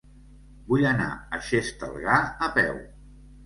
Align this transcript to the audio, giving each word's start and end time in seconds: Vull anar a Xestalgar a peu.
Vull 0.71 0.85
anar 0.93 1.11
a 1.13 1.41
Xestalgar 1.51 2.19
a 2.49 2.53
peu. 2.61 2.85